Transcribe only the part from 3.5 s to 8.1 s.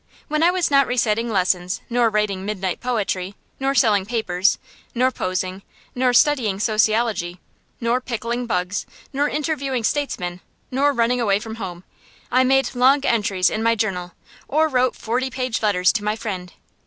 nor selling papers, nor posing, nor studying sociology, nor